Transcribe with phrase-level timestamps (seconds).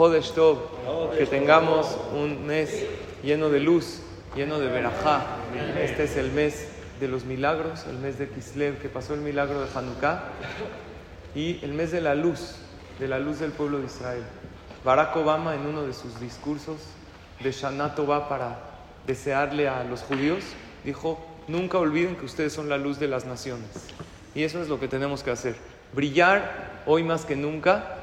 [0.00, 0.56] Jodesh Tov,
[1.18, 2.86] que tengamos un mes
[3.22, 4.00] lleno de luz,
[4.34, 5.26] lleno de verajá.
[5.78, 9.60] Este es el mes de los milagros, el mes de Kislev, que pasó el milagro
[9.60, 10.22] de Hanukkah,
[11.34, 12.54] y el mes de la luz,
[12.98, 14.22] de la luz del pueblo de Israel.
[14.86, 16.78] Barack Obama en uno de sus discursos
[17.44, 18.58] de Shana Tova para
[19.06, 20.44] desearle a los judíos,
[20.82, 23.68] dijo, nunca olviden que ustedes son la luz de las naciones.
[24.34, 25.56] Y eso es lo que tenemos que hacer.
[25.92, 27.99] Brillar hoy más que nunca,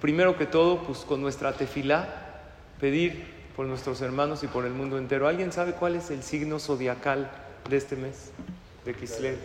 [0.00, 2.42] primero que todo, pues con nuestra tefilá,
[2.80, 5.26] pedir por nuestros hermanos y por el mundo entero.
[5.26, 7.30] ¿Alguien sabe cuál es el signo zodiacal
[7.68, 8.32] de este mes?
[8.84, 9.38] De Kislev.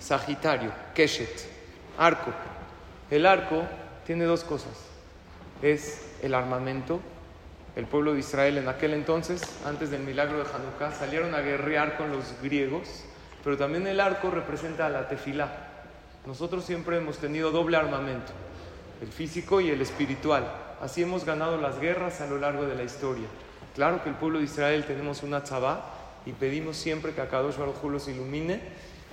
[0.00, 1.48] Sagitario, Keshet,
[1.96, 2.32] arco.
[3.10, 3.62] El arco
[4.06, 4.72] tiene dos cosas.
[5.62, 7.00] Es el armamento.
[7.76, 11.96] El pueblo de Israel en aquel entonces, antes del milagro de Hanukkah, salieron a guerrear
[11.96, 13.04] con los griegos,
[13.44, 15.68] pero también el arco representa a la tefilá.
[16.26, 18.32] Nosotros siempre hemos tenido doble armamento,
[19.00, 20.50] el físico y el espiritual.
[20.80, 23.26] Así hemos ganado las guerras a lo largo de la historia.
[23.74, 25.94] Claro que el pueblo de Israel tenemos una tzabá
[26.26, 28.60] y pedimos siempre que a Kadosh Baruj Hu los ilumine,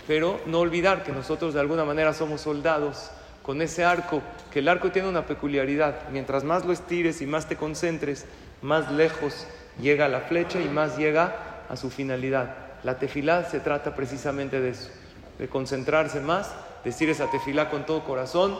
[0.07, 3.11] pero no olvidar que nosotros de alguna manera somos soldados
[3.41, 6.09] con ese arco, que el arco tiene una peculiaridad.
[6.11, 8.25] Mientras más lo estires y más te concentres,
[8.61, 9.45] más lejos
[9.79, 12.55] llega la flecha y más llega a su finalidad.
[12.83, 14.89] La tefilá se trata precisamente de eso,
[15.37, 16.51] de concentrarse más,
[16.83, 18.57] decir esa tefilá con todo corazón,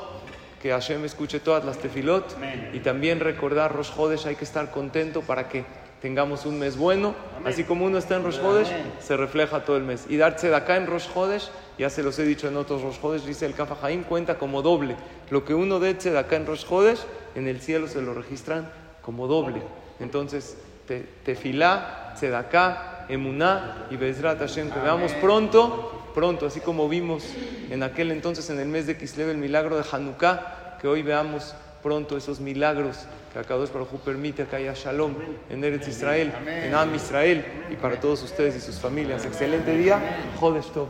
[0.66, 2.26] que Hashem escuche todas las tefilot
[2.74, 5.64] y también recordar Rosh Hodesh, hay que estar contento para que
[6.02, 7.14] tengamos un mes bueno,
[7.46, 10.08] así como uno está en Rosh Hodesh, se refleja todo el mes.
[10.10, 12.98] Y darse de acá en Rosh Hodesh, ya se los he dicho en otros Rosh
[13.00, 14.96] Hodesh, dice el Kafa Haim, cuenta como doble.
[15.30, 17.06] Lo que uno dé de acá en Rosh Hodesh,
[17.36, 18.68] en el cielo se lo registran
[19.04, 19.62] como doble.
[20.00, 27.24] Entonces, te, tefilá, tzedaká, emuná y bezrat Hashem, que veamos pronto, pronto, así como vimos
[27.70, 31.56] en aquel entonces, en el mes de Kislev, el milagro de Hanukkah, que hoy veamos
[31.84, 35.14] pronto esos milagros que Akadosh Baruj permite que haya shalom
[35.50, 39.26] en Eretz Israel, en Am Israel y para todos ustedes y sus familias.
[39.26, 40.00] Excelente día.
[40.40, 40.88] Jodesh Tov.